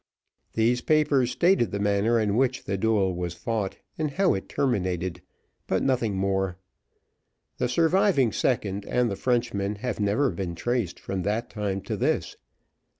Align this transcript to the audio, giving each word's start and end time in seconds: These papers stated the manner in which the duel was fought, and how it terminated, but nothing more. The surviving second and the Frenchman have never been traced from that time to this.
These 0.53 0.81
papers 0.81 1.29
stated 1.29 1.69
the 1.69 1.77
manner 1.79 2.19
in 2.19 2.35
which 2.35 2.63
the 2.63 2.75
duel 2.75 3.13
was 3.13 3.35
fought, 3.35 3.77
and 3.99 4.09
how 4.09 4.33
it 4.33 4.49
terminated, 4.49 5.21
but 5.67 5.83
nothing 5.83 6.15
more. 6.17 6.57
The 7.59 7.69
surviving 7.69 8.31
second 8.31 8.83
and 8.87 9.11
the 9.11 9.15
Frenchman 9.15 9.75
have 9.75 9.99
never 9.99 10.31
been 10.31 10.55
traced 10.55 10.99
from 10.99 11.21
that 11.21 11.51
time 11.51 11.81
to 11.81 11.95
this. 11.95 12.35